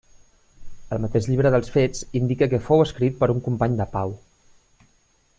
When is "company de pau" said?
3.49-4.15